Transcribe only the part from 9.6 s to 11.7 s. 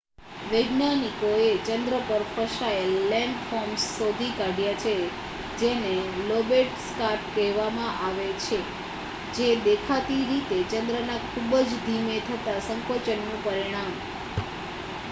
દેખીતી રીતે ચંદ્રના ખુબ